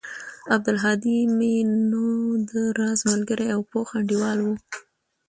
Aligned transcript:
عبدالهادى 0.53 1.17
مې 1.37 1.55
نو 1.89 2.05
د 2.49 2.51
راز 2.79 2.99
ملگرى 3.11 3.47
او 3.55 3.61
پوخ 3.71 3.87
انډيوال 3.97 4.39
و. 4.41 4.47